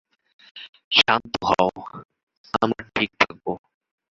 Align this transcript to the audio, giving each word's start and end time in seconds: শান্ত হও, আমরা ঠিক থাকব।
শান্ত 0.91 1.33
হও, 1.49 1.69
আমরা 2.61 2.83
ঠিক 2.95 3.09
থাকব। 3.19 3.45